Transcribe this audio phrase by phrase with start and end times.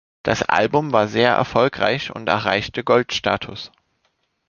[0.23, 3.71] Das Album war sehr erfolgreich und erreichte Goldstatus.